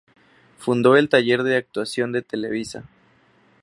[0.57, 2.89] Fundó el taller de actuación de Televisa.